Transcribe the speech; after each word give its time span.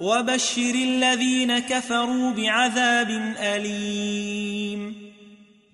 وبشر 0.00 0.74
الذين 0.74 1.58
كفروا 1.58 2.30
بعذاب 2.30 3.34
أليم. 3.38 5.04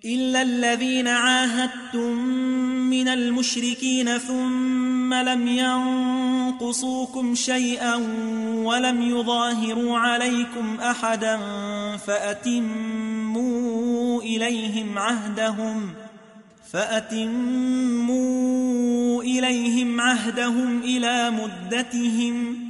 إلا 0.04 0.42
الذين 0.42 1.08
عاهدتم 1.08 2.16
من 2.90 3.08
المشركين 3.08 4.18
ثم 4.18 5.14
لم 5.14 5.46
ينقصوكم 5.46 7.34
شيئا 7.34 7.96
ولم 8.64 9.02
يظاهروا 9.02 9.98
عليكم 9.98 10.80
أحدا 10.80 11.38
فأتموا 12.06 13.42
إليهم 14.22 14.98
عهدهم 14.98 15.90
فأتموا 16.72 18.12
إليهم 19.22 20.00
عهدهم 20.00 20.82
إلى 20.82 21.30
مدتهم 21.30 22.69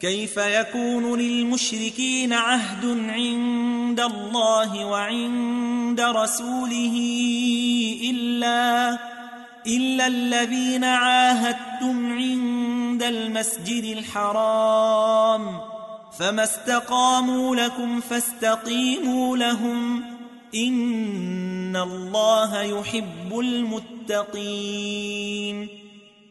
كيف 0.00 0.36
يكون 0.36 1.18
للمشركين 1.18 2.32
عهد 2.32 2.84
عند 3.10 4.00
الله 4.00 4.86
وعند 4.86 6.00
رسوله 6.00 6.96
إلا 8.10 8.98
إلا 9.66 10.06
الذين 10.06 10.84
عاهدتم 10.84 12.12
عند 12.12 13.02
المسجد 13.02 13.84
الحرام 13.98 15.60
فما 16.18 16.44
استقاموا 16.44 17.56
لكم 17.56 18.00
فاستقيموا 18.00 19.36
لهم 19.36 20.04
إن 20.54 21.76
الله 21.76 22.62
يحب 22.62 23.38
المتقين 23.38 25.06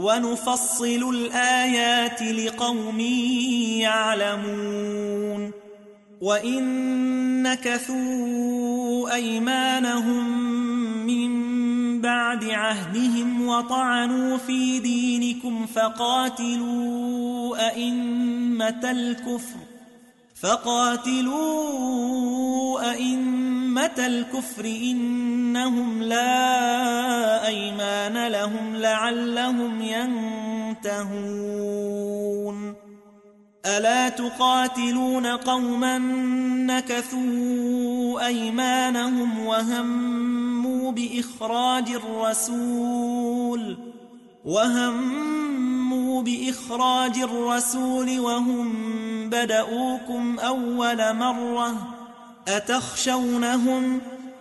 ونفصل 0.00 1.14
الآيات 1.14 2.22
لقوم 2.22 3.00
يعلمون 3.80 5.50
وإن 6.20 6.62
نكثوا 7.42 9.14
أيمانهم 9.14 10.46
من 11.06 11.30
بعد 12.00 12.44
عهدهم 12.44 13.46
وطعنوا 13.46 14.36
في 14.36 14.80
دينكم 14.80 15.66
فقاتلوا 15.66 17.68
أئمة 17.68 18.90
الكفر 18.90 19.69
فقاتلوا 20.42 21.50
أئمة 22.92 23.94
الكفر 23.98 24.64
إنهم 24.64 26.02
لا 26.02 27.46
أيمان 27.46 28.28
لهم 28.28 28.76
لعلهم 28.76 29.82
ينتهون. 30.82 31.30
ألا 33.66 34.08
تقاتلون 34.08 35.26
قوما 35.26 35.98
نكثوا 36.66 38.26
أيمانهم 38.26 39.46
وهموا 39.46 40.92
بإخراج 40.92 41.88
الرسول 41.90 43.76
وهموا 44.44 46.22
بإخراج 46.22 47.18
الرسول 47.18 48.20
وهم 48.20 48.72
بدؤوكم 49.30 50.38
أول 50.38 51.16
مرة 51.16 51.96
أتخشونهم 52.48 54.00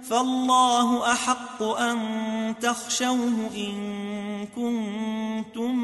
فالله 0.10 1.12
أحق 1.12 1.63
أن 1.63 2.00
تخشوه 2.62 3.50
إن 3.57 4.48
كنتم 4.56 5.75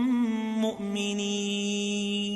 مؤمنين 0.61 2.35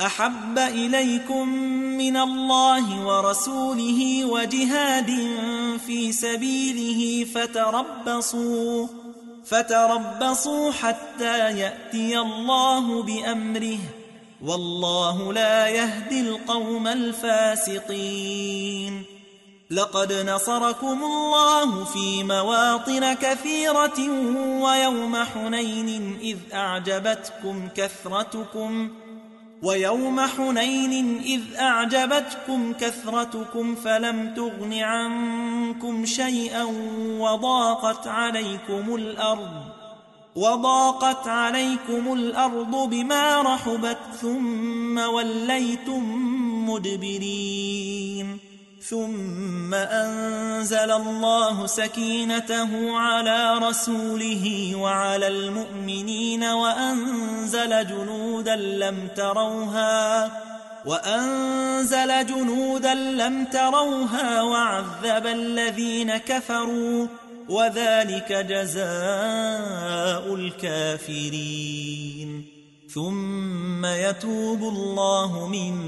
أحب 0.00 0.58
إليكم 0.58 1.48
من 1.98 2.16
الله 2.16 3.06
ورسوله 3.06 4.24
وجهاد 4.24 5.10
في 5.86 6.12
سبيله 6.12 7.24
فتربصوا 7.34 8.86
فتربصوا 9.46 10.72
حتى 10.72 11.58
يأتي 11.58 12.18
الله 12.18 13.02
بأمره 13.02 13.78
والله 14.44 15.32
لا 15.32 15.66
يهدي 15.66 16.20
القوم 16.20 16.86
الفاسقين. 16.86 18.38
لقد 19.70 20.12
نصركم 20.12 21.04
الله 21.04 21.84
في 21.84 22.24
مواطن 22.24 23.12
كثيرة 23.12 24.00
ويوم 24.62 25.16
حنين 25.16 26.18
إذ 26.22 26.36
أعجبتكم 26.54 27.68
كثرتكم 27.76 28.90
ويوم 29.62 30.20
حنين 30.20 31.18
إذ 31.22 31.40
أعجبتكم 31.56 32.72
كثرتكم 32.72 33.74
فلم 33.74 34.34
تغن 34.34 34.72
عنكم 34.72 36.06
شيئا 36.06 36.64
وضاقت 37.18 38.06
عليكم 38.06 38.94
الأرض 38.94 39.62
وضاقت 40.36 41.28
عليكم 41.28 42.12
الأرض 42.12 42.88
بما 42.90 43.42
رحبت 43.42 43.98
ثم 44.20 44.98
وليتم 44.98 46.04
مدبرين 46.70 48.47
ثم 48.82 49.74
أنزل 49.74 50.90
الله 50.92 51.66
سكينته 51.66 52.98
على 52.98 53.58
رسوله 53.58 54.72
وعلى 54.76 55.28
المؤمنين 55.28 56.44
وأنزل 56.44 57.86
جنودا 57.86 58.56
لم 58.56 59.08
تروها 59.16 60.30
وأنزل 60.86 62.26
جنودا 62.26 62.94
لم 62.94 63.44
تروها 63.44 64.42
وعذب 64.42 65.26
الذين 65.26 66.16
كفروا 66.16 67.06
وذلك 67.48 68.32
جزاء 68.32 68.84
الكافرين 70.34 71.78
ثم 72.94 73.86
يتوب 73.86 74.62
الله 74.62 75.46
من 75.46 75.78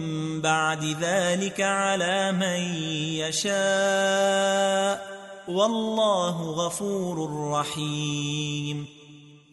بعد 0.40 0.96
ذلك 1.00 1.60
على 1.60 2.32
من 2.32 2.74
يشاء. 3.14 5.20
والله 5.48 6.50
غفور 6.50 7.50
رحيم. 7.52 8.86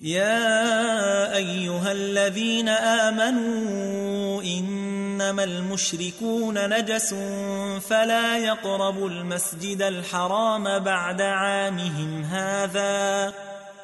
يا 0.01 1.35
أيها 1.35 1.91
الذين 1.91 2.69
آمنوا 2.69 4.43
إنما 4.43 5.43
المشركون 5.43 6.79
نجس 6.79 7.13
فلا 7.87 8.37
يقربوا 8.37 9.09
المسجد 9.09 9.81
الحرام 9.81 10.79
بعد 10.79 11.21
عامهم 11.21 12.23
هذا. 12.23 13.33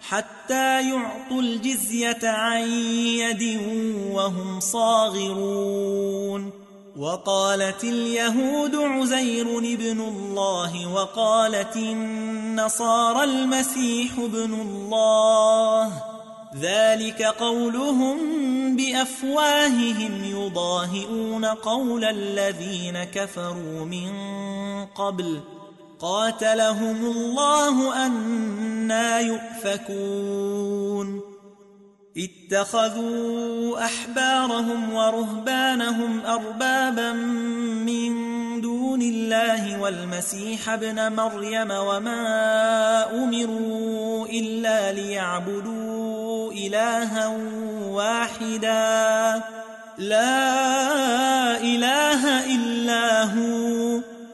حتى 0.00 0.90
يعطوا 0.90 1.40
الجزية 1.40 2.18
عن 2.22 2.70
يد 3.20 3.60
وهم 4.12 4.60
صاغرون. 4.60 6.50
وقالت 6.96 7.84
اليهود 7.84 8.76
عزير 8.76 9.58
ابن 9.58 10.00
الله 10.00 10.94
وقالت 10.94 11.76
النصارى 11.76 13.24
المسيح 13.24 14.12
ابن 14.18 14.54
الله. 14.54 16.02
ذلك 16.60 17.22
قولهم 17.22 18.16
بأفواههم 18.76 20.24
يضاهئون 20.24 21.44
قول 21.44 22.04
الذين 22.04 23.04
كفروا 23.04 23.84
من 23.84 24.10
قبل. 24.86 25.40
قاتلهم 26.00 26.96
الله 26.96 28.06
أنا 28.06 29.20
يؤفكون. 29.20 31.20
اتخذوا 32.18 33.84
أحبارهم 33.84 34.94
ورهبانهم 34.94 36.26
أربابا 36.26 37.12
من 37.12 38.10
دون 38.60 39.02
الله 39.02 39.80
والمسيح 39.80 40.68
ابن 40.68 41.12
مريم 41.12 41.70
وما 41.70 43.24
أمروا 43.24 44.26
إلا 44.26 44.92
ليعبدوا 44.92 46.52
إلها 46.52 47.36
واحدا. 47.88 49.42
لا 49.98 51.60
إله 51.60 52.54
إلا 52.54 53.24
هو. 53.24 54.17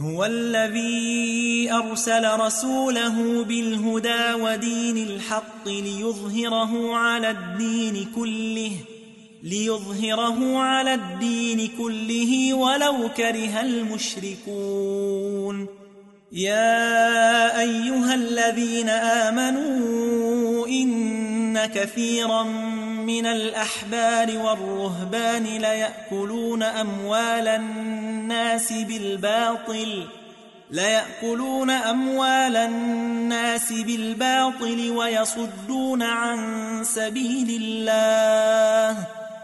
هو 0.00 0.24
الذي 0.24 1.72
أرسل 1.72 2.40
رسوله 2.40 3.44
بالهدى 3.44 4.42
ودين 4.42 4.96
الحق 4.96 5.68
ليظهره 5.68 6.94
على 6.94 7.30
الدين 7.30 8.06
كله 8.16 8.70
ليظهره 9.42 10.58
على 10.58 10.94
الدين 10.94 11.70
كله 11.78 12.54
ولو 12.54 13.08
كره 13.16 13.60
المشركون. 13.60 15.66
يا 16.32 17.60
أيها 17.60 18.14
الذين 18.14 18.88
آمنوا 18.88 20.66
إن 20.66 21.43
كثيرا 21.58 22.42
من 23.06 23.26
الأحبار 23.26 24.38
والرهبان 24.38 25.44
ليأكلون 25.44 26.62
أموال 26.62 27.48
الناس 27.48 28.72
بالباطل 28.72 30.08
ليأكلون 30.70 31.70
أموال 31.70 32.56
الناس 32.56 33.72
بالباطل 33.72 34.90
ويصدون 34.90 36.02
عن 36.02 36.38
سبيل 36.84 37.62
الله 37.62 39.06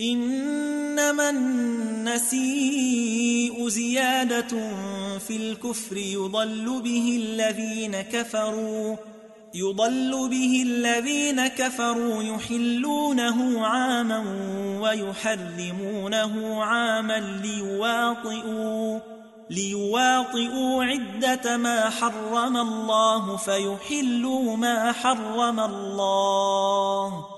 إنما 0.00 1.30
النسيء 1.30 2.48
زيادة 3.68 4.48
في 5.18 5.36
الكفر 5.36 5.96
يضل 5.96 6.80
به 6.82 7.20
الذين 7.22 8.02
كفروا 8.02 8.96
يضل 9.54 10.28
به 10.28 10.62
الذين 10.66 11.46
كفروا 11.46 12.22
يحلونه 12.22 13.66
عاما 13.66 14.24
ويحرمونه 14.80 16.64
عاما 16.64 17.40
ليواطئوا 17.42 19.00
ليواطئوا 19.50 20.84
عدة 20.84 21.56
ما 21.56 21.90
حرم 21.90 22.56
الله 22.56 23.36
فيحلوا 23.36 24.56
ما 24.56 24.92
حرم 24.92 25.60
الله. 25.60 27.37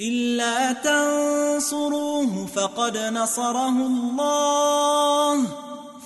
إلا 0.00 0.72
تنصروه 0.72 2.46
فقد 2.46 2.96
نصره 2.96 3.68
الله 3.68 5.46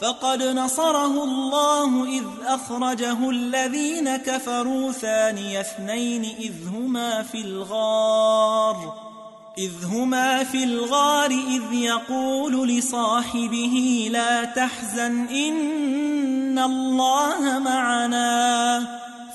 فقد 0.01 0.43
نصره 0.43 1.25
الله 1.25 2.05
إذ 2.19 2.25
أخرجه 2.47 3.31
الذين 3.31 4.17
كفروا 4.17 4.93
ثاني 4.93 5.61
اثنين 5.61 6.25
إذ 6.25 6.69
هما 6.69 7.23
في 7.23 7.41
الغار 7.41 9.07
إذ 9.59 9.73
هما 9.85 10.45
في 10.45 10.65
الغار 10.65 11.31
إذ 11.31 11.73
يقول 11.73 12.69
لصاحبه 12.69 14.09
لا 14.13 14.45
تحزن 14.45 15.27
إن 15.29 16.59
الله 16.59 17.59
معنا. 17.59 19.06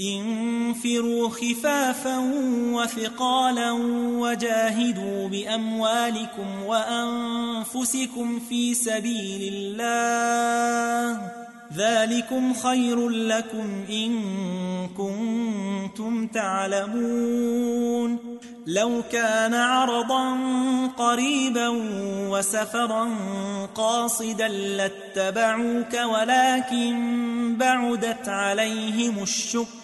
انفروا 0.00 1.28
خفافا 1.28 2.18
وثقالا 2.72 3.72
وجاهدوا 4.20 5.28
بأموالكم 5.28 6.62
وأنفسكم 6.66 8.40
في 8.48 8.74
سبيل 8.74 9.54
الله 9.54 11.32
ذلكم 11.76 12.54
خير 12.54 13.08
لكم 13.08 13.84
إن 13.90 14.12
كنتم 14.96 16.26
تعلمون 16.26 18.18
لو 18.66 19.02
كان 19.12 19.54
عرضا 19.54 20.36
قريبا 20.96 21.68
وسفرا 22.30 23.08
قاصدا 23.74 24.48
لاتبعوك 24.48 25.94
ولكن 25.94 27.56
بعدت 27.58 28.28
عليهم 28.28 29.22
الشقة 29.22 29.83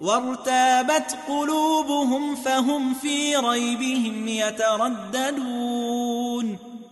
وارتابت 0.00 1.16
قلوبهم 1.28 2.34
فهم 2.34 2.94
في 2.94 3.36
ريبهم 3.36 4.28
يترددون. 4.28 5.76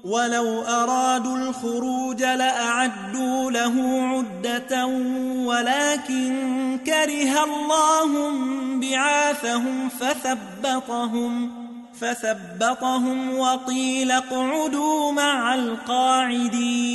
ولو 0.05 0.63
أرادوا 0.63 1.37
الخروج 1.37 2.23
لأعدوا 2.23 3.51
له 3.51 4.03
عدة 4.03 4.87
ولكن 5.45 6.79
كره 6.87 7.45
الله 7.45 8.33
بعاثهم 8.81 9.89
فثبطهم 9.89 11.51
فثبطهم 12.01 13.39
وقيل 13.39 14.11
اقعدوا 14.11 15.13
مع 15.13 15.55
القاعدين. 15.55 16.95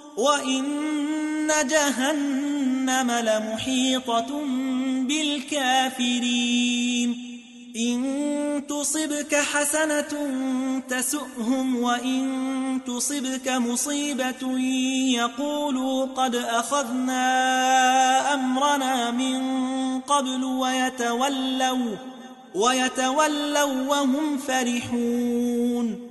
وإن 0.17 1.47
جهنم 1.67 3.11
لمحيطة 3.11 4.41
بالكافرين 5.07 6.61
إن 7.77 8.63
تصبك 8.69 9.35
حسنة 9.35 10.29
تسؤهم 10.89 11.75
وإن 11.75 12.79
تصبك 12.87 13.47
مصيبة 13.47 14.59
يقولوا 15.17 16.05
قد 16.05 16.35
أخذنا 16.35 17.23
أمرنا 18.33 19.11
من 19.11 19.41
قبل 19.99 20.43
ويتولوا 20.43 21.95
ويتولوا 22.55 23.87
وهم 23.87 24.37
فرحون 24.37 26.10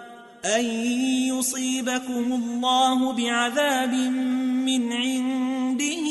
أن 0.45 0.65
يصيبكم 1.29 2.33
الله 2.33 3.13
بعذاب 3.13 3.93
من 4.65 4.93
عنده 4.93 6.07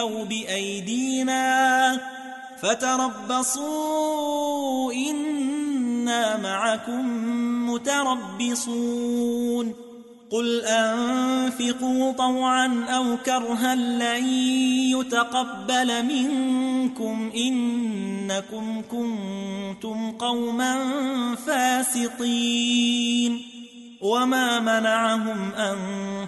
أو 0.00 0.24
بأيدينا 0.24 2.00
فتربصوا 2.62 4.12
إنا 4.92 6.36
معكم 6.36 7.04
متربصون 7.70 9.74
قل 10.30 10.64
أنفقوا 10.64 12.12
طوعا 12.12 12.84
أو 12.88 13.16
كرها 13.16 13.74
لن 13.74 14.26
يتقبل 14.98 16.04
منكم 16.04 17.32
إنكم 17.36 18.82
كنتم 18.90 20.10
قوما 20.10 20.76
فاسقين. 21.46 23.42
وما 24.00 24.60
منعهم 24.60 25.52
أن 25.52 25.76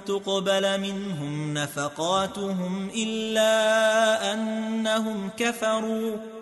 تقبل 0.07 0.81
منهم 0.81 1.55
نفقاتهم 1.55 2.91
إلا 2.97 4.35
أنهم 4.35 5.31
كفروا. 5.37 6.41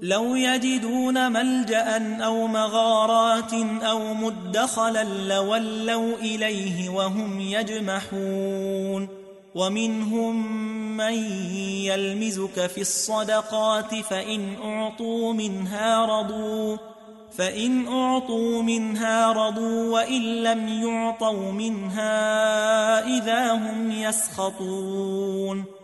لو 0.00 0.36
يجدون 0.36 1.32
ملجأ 1.32 2.18
أو 2.24 2.46
مغارات 2.46 3.52
أو 3.82 4.14
مدخلا 4.14 5.04
لولوا 5.04 6.16
إليه 6.16 6.88
وهم 6.88 7.40
يجمحون. 7.40 9.08
ومنهم 9.54 10.56
من 10.96 11.12
يلمزك 11.84 12.66
في 12.66 12.80
الصدقات 12.80 13.94
فإن 13.94 14.56
أعطوا 14.64 15.32
منها 15.32 16.06
رضوا. 16.06 16.76
فإن 17.38 17.88
أعطوا 17.88 18.62
منها 18.62 19.32
رضوا 19.32 19.92
وإن 19.92 20.22
لم 20.22 20.68
يعطوا 20.68 21.52
منها 21.52 23.06
إذا 23.18 23.52
هم 23.52 23.90
يسخطون. 23.90 25.83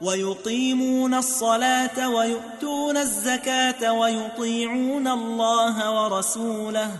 ويقيمون 0.00 1.14
الصلاة 1.14 2.08
ويؤتون 2.08 2.96
الزكاة 2.96 3.92
ويطيعون 3.92 5.08
الله 5.08 6.02
ورسوله. 6.02 6.90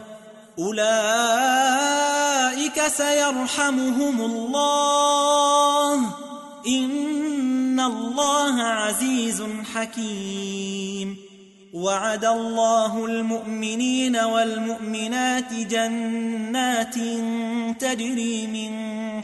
أولئك 0.58 0.82
سيرحمهم 2.86 4.20
الله. 4.20 5.94
إن 6.66 7.80
الله 7.80 8.62
عزيز 8.62 9.42
حكيم. 9.74 11.16
وعد 11.74 12.24
الله 12.24 13.04
المؤمنين 13.06 14.16
والمؤمنات 14.16 15.54
جنات 15.54 16.94
تجري 17.80 18.46
من 18.46 18.72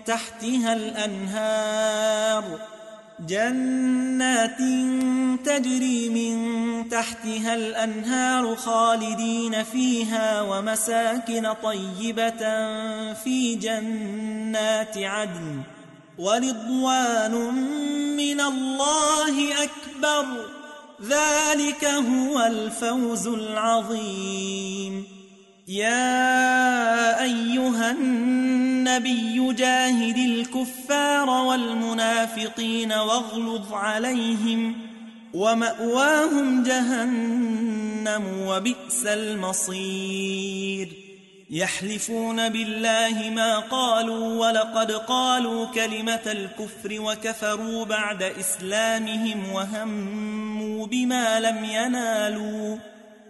تحتها 0.04 0.72
الأنهار. 0.72 2.44
جنات 3.20 4.58
تجري 5.44 6.08
من 6.08 6.88
تحتها 6.88 7.54
الأنهار 7.54 8.56
خالدين 8.56 9.62
فيها 9.62 10.42
ومساكن 10.42 11.52
طيبة 11.62 12.38
في 13.14 13.54
جنات 13.54 14.98
عدن 14.98 15.62
ورضوان 16.18 17.32
من 18.16 18.40
الله 18.40 19.64
أكبر. 19.64 20.26
ذلك 21.02 21.84
هو 21.84 22.40
الفوز 22.40 23.26
العظيم. 23.26 25.15
يا 25.68 27.22
أيها 27.22 27.90
النبي 27.90 29.52
جاهد 29.52 30.16
الكفار 30.16 31.30
والمنافقين 31.30 32.92
واغلظ 32.92 33.72
عليهم 33.72 34.74
ومأواهم 35.34 36.62
جهنم 36.62 38.22
وبئس 38.46 39.06
المصير. 39.06 40.88
يحلفون 41.50 42.48
بالله 42.48 43.30
ما 43.34 43.58
قالوا 43.58 44.46
ولقد 44.46 44.92
قالوا 44.92 45.66
كلمة 45.66 46.22
الكفر 46.26 47.00
وكفروا 47.00 47.84
بعد 47.84 48.22
إسلامهم 48.22 49.52
وهموا 49.52 50.86
بما 50.86 51.40
لم 51.40 51.64
ينالوا. 51.64 52.95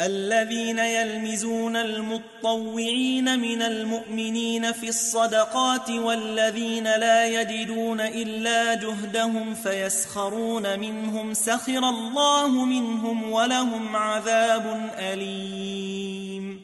الذين 0.00 0.78
يلمزون 0.78 1.76
المطوعين 1.76 3.38
من 3.38 3.62
المؤمنين 3.62 4.72
في 4.72 4.88
الصدقات 4.88 5.90
والذين 5.90 6.84
لا 6.84 7.26
يجدون 7.26 8.00
إلا 8.00 8.74
جهدهم 8.74 9.54
فيسخرون 9.54 10.78
منهم 10.78 11.34
سخر 11.34 11.88
الله 11.88 12.64
منهم 12.64 13.32
ولهم 13.32 13.96
عذاب 13.96 14.90
أليم. 14.98 16.60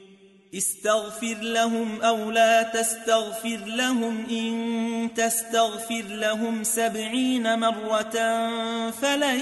استغفر 0.54 1.36
لهم 1.40 2.02
أو 2.02 2.30
لا 2.30 2.62
تستغفر 2.62 3.60
لهم 3.66 4.26
إن 4.30 5.10
تستغفر 5.16 6.04
لهم 6.08 6.64
سبعين 6.64 7.58
مرة 7.58 8.50
فلن 8.90 9.40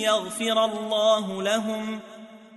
يغفر 0.00 0.64
الله 0.64 1.42
لهم. 1.42 2.00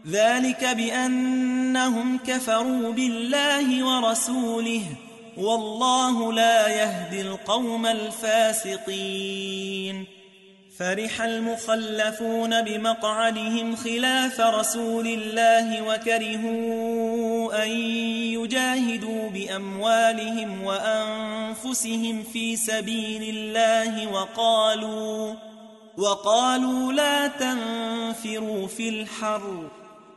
ذلك 0.08 0.66
بأنهم 0.66 2.18
كفروا 2.18 2.92
بالله 2.92 3.84
ورسوله 3.86 4.82
والله 5.38 6.34
لا 6.34 6.68
يهدي 6.68 7.22
القوم 7.22 7.86
الفاسقين. 7.86 9.44
فرح 10.80 11.22
المخلفون 11.22 12.62
بمقعدهم 12.62 13.76
خلاف 13.76 14.42
رسول 14.42 15.08
الله 15.08 15.82
وكرهوا 15.82 17.64
أن 17.64 17.70
يجاهدوا 18.40 19.30
بأموالهم 19.30 20.64
وأنفسهم 20.64 22.24
في 22.34 22.56
سبيل 22.56 23.36
الله 23.36 24.08
وقالوا 24.08 25.34
وقالوا 25.98 26.94
لا 26.94 27.28
تنفروا 27.28 28.68
في 28.68 28.90
الحر 28.90 29.70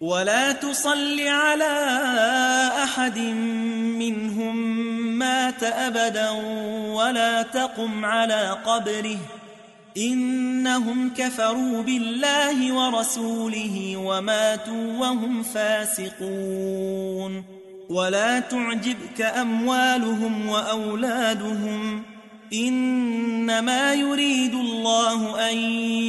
ولا 0.00 0.52
تصل 0.52 1.20
على 1.20 1.74
أحد 2.82 3.18
منهم 3.98 4.56
مات 5.18 5.62
أبدا 5.62 6.30
ولا 6.90 7.42
تقم 7.42 8.04
على 8.04 8.56
قبره. 8.64 9.18
إنهم 9.96 11.10
كفروا 11.16 11.82
بالله 11.82 12.72
ورسوله 12.72 13.96
وماتوا 13.96 14.98
وهم 14.98 15.42
فاسقون. 15.42 17.44
ولا 17.90 18.40
تعجبك 18.40 19.20
أموالهم 19.20 20.48
وأولادهم 20.48 22.02
إنما 22.52 23.94
يريد 23.94 24.54
الله 24.54 25.50
أن 25.50 25.58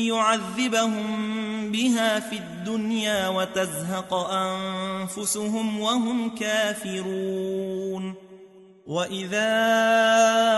يعذبهم 0.05 1.71
بها 1.71 2.19
في 2.19 2.35
الدنيا 2.35 3.27
وتزهق 3.27 4.13
أنفسهم 4.13 5.79
وهم 5.79 6.35
كافرون. 6.35 8.31
وإذا 8.87 9.53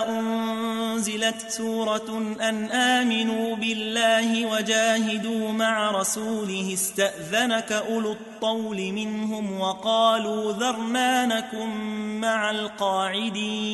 أنزلت 0.09 1.45
سورة 1.49 2.35
أن 2.41 2.65
آمنوا 2.71 3.55
بالله 3.55 4.45
وجاهدوا 4.45 5.51
مع 5.51 5.91
رسوله 5.91 6.73
استأذنك 6.73 7.71
أولو 7.71 8.11
الطول 8.11 8.91
منهم 8.91 9.59
وقالوا 9.59 10.51
ذرنانكم 10.51 11.77
مع 12.21 12.51
القاعدين. 12.51 13.73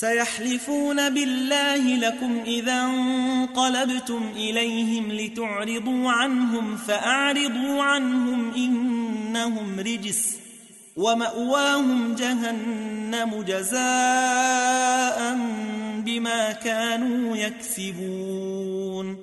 سيحلفون 0.00 1.10
بالله 1.10 1.96
لكم 1.96 2.40
إذا 2.46 2.82
انقلبتم 2.82 4.32
إليهم 4.36 5.12
لتعرضوا 5.12 6.10
عنهم 6.10 6.76
فأعرضوا 6.76 7.82
عنهم 7.82 8.54
إنهم 8.54 9.80
رجس 9.80 10.36
ومأواهم 10.96 12.14
جهنم 12.14 13.42
جزاء 13.42 15.38
بما 16.04 16.52
كانوا 16.52 17.36
يكسبون 17.36 19.16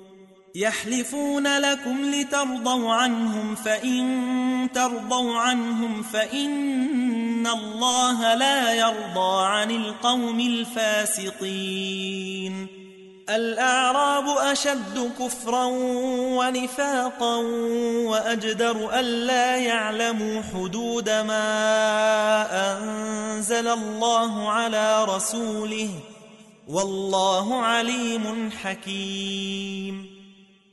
يحلفون 0.54 1.58
لكم 1.58 1.96
لترضوا 2.04 2.92
عنهم 2.92 3.54
فإن 3.54 4.68
ترضوا 4.74 5.38
عنهم 5.38 6.02
فإن 6.02 7.01
الله 7.46 8.34
لا 8.34 8.72
يرضى 8.72 9.46
عن 9.46 9.70
القوم 9.70 10.40
الفاسقين 10.40 12.02
الأعراب 13.30 14.28
أشد 14.38 15.12
كفرا 15.18 15.64
ونفاقا 16.36 17.36
وأجدر 18.06 18.98
ألا 19.00 19.56
يعلموا 19.56 20.42
حدود 20.54 21.10
ما 21.10 21.48
أنزل 22.78 23.68
الله 23.68 24.50
على 24.50 25.04
رسوله 25.04 25.90
والله 26.68 27.56
عليم 27.56 28.50
حكيم 28.62 30.11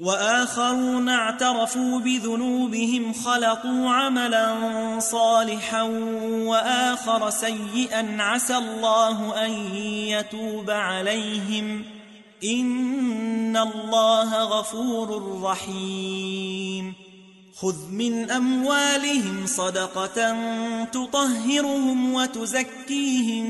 وآخرون 0.00 1.08
اعترفوا 1.08 1.98
بذنوبهم 1.98 3.12
خلقوا 3.12 3.90
عملا 3.90 4.56
صالحا 5.00 5.82
وآخر 6.22 7.30
سيئا 7.30 8.16
عسى 8.22 8.56
الله 8.56 9.44
أن 9.46 9.50
يتوب 9.84 10.70
عليهم. 10.70 11.84
إن 12.44 13.56
الله 13.56 14.42
غفور 14.42 15.40
رحيم. 15.42 16.94
خذ 17.60 17.88
من 17.90 18.30
أموالهم 18.30 19.46
صدقة 19.46 20.36
تطهرهم 20.84 22.14
وتزكيهم 22.14 23.46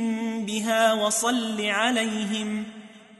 بها 0.47 0.93
وصل 0.93 1.61
عليهم. 1.61 2.65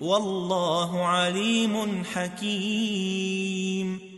والله 0.00 1.04
عليم 1.04 2.04
حكيم. 2.14 4.08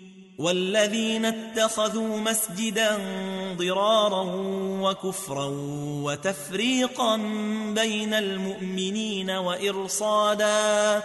والذين 0.40 1.24
اتخذوا 1.24 2.20
مسجدا 2.20 2.98
ضرارا 3.56 4.24
وكفرا 4.82 5.48
وتفريقا 6.04 7.16
بين 7.74 8.14
المؤمنين 8.14 9.30
وإرصادا 9.30 11.02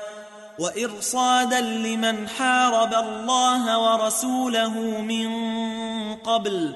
وإرصادا 0.60 1.62
لمن 1.62 2.28
حارب 2.28 2.94
الله 2.94 3.80
ورسوله 3.80 5.02
من 5.02 5.30
قبل 6.16 6.76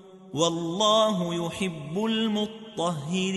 والله 0.33 1.45
يحب 1.45 2.05
المطهرين. 2.05 3.31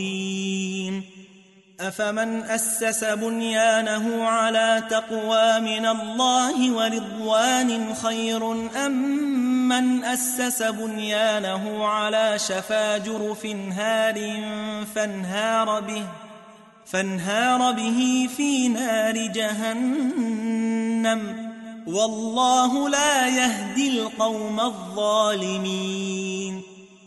أفمن 1.81 2.43
أسس 2.43 3.05
بنيانه 3.05 4.25
على 4.25 4.83
تقوى 4.91 5.61
من 5.61 5.87
الله 5.87 6.73
ورضوان 6.73 7.95
خير 7.95 8.53
أم 8.87 8.93
من 9.69 10.05
أسس 10.05 10.63
بنيانه 10.63 11.87
على 11.87 12.39
شفا 12.39 12.99
جرف 12.99 13.47
هار 13.47 14.43
فانهار 14.95 15.81
به 15.81 16.07
فانهار 16.87 17.73
به 17.73 18.29
في 18.37 18.69
نار 18.69 19.27
جهنم. 19.27 21.21
والله 21.87 22.89
لا 22.89 23.29
يهدي 23.29 24.01
القوم 24.01 24.61
الظالمين. 24.61 26.63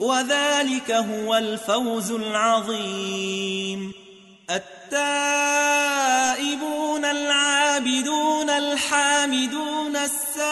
وذلك 0.00 0.90
هو 0.90 1.36
الفوز 1.36 2.10
العظيم. 2.10 3.92
التائبون 4.50 5.04
العابدون 7.04 8.50
الحامدون 8.50 9.96
السائحون 9.96 10.42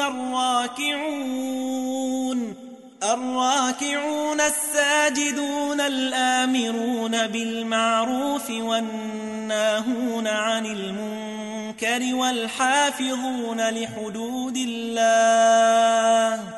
الراكعون. 0.00 1.58
الراكعون 3.02 4.40
الساجدون 4.40 5.80
الآمرون 5.80 7.26
بالمعروف 7.26 8.50
والناهون 8.50 10.26
عن 10.26 10.66
المنكر 10.66 12.14
والحافظون 12.14 13.70
لحدود 13.70 14.56
الله. 14.56 16.57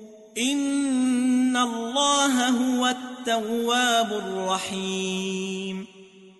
إن 0.37 1.57
الله 1.57 2.49
هو 2.49 2.87
التواب 2.87 4.11
الرحيم 4.11 5.87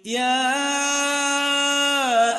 يا 0.05 0.51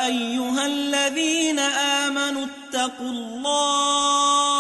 أيها 0.07 0.67
الذين 0.67 1.59
آمنوا 1.59 2.47
اتقوا 2.47 3.11
الله 3.11 4.53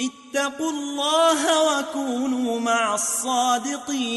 اتقوا 0.00 0.70
الله 0.70 1.78
وكونوا 1.78 2.60
مع 2.60 2.94
الصادقين 2.94 4.16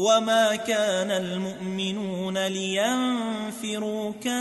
وما 0.00 0.56
كان 0.56 1.10
المؤمنون 1.10 2.46
لينفروا 2.46 4.12
كافة 4.12 4.36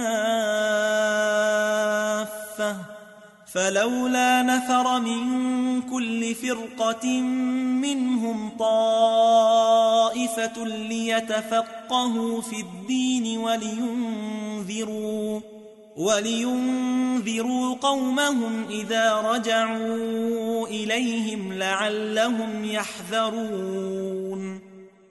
فلولا 3.48 4.42
نفر 4.42 5.00
من 5.00 5.82
كل 5.82 6.36
فرقة 6.36 7.22
منهم 7.82 8.50
طائفة 8.60 10.66
ليتفقهوا 10.66 12.42
في 12.42 12.60
الدين 12.60 13.38
ولينذروا 13.38 15.40
ولينذروا 15.98 17.76
قومهم 17.76 18.66
إذا 18.70 19.16
رجعوا 19.16 20.68
إليهم 20.68 21.54
لعلهم 21.54 22.66
يحذرون 22.66 24.69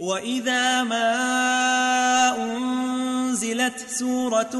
وإذا 0.00 0.82
ما 0.82 1.14
أنزلت 2.44 3.78
سورة 3.88 4.56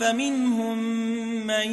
فمنهم 0.00 0.78
من 1.46 1.72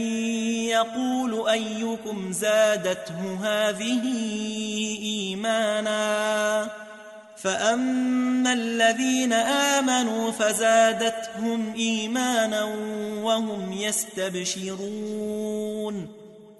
يقول 0.69 1.49
أيكم 1.49 2.31
زادته 2.31 3.39
هذه 3.43 4.01
إيمانا 5.01 6.69
فأما 7.37 8.53
الذين 8.53 9.33
آمنوا 9.33 10.31
فزادتهم 10.31 11.73
إيمانا 11.73 12.63
وهم 13.23 13.73
يستبشرون 13.73 15.21